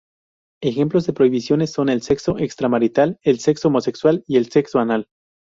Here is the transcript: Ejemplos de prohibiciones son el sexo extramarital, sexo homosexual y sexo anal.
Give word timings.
Ejemplos 0.63 1.05
de 1.05 1.13
prohibiciones 1.13 1.71
son 1.73 1.87
el 1.89 2.01
sexo 2.01 2.39
extramarital, 2.39 3.19
sexo 3.37 3.67
homosexual 3.67 4.23
y 4.25 4.43
sexo 4.45 4.79
anal. 4.79 5.07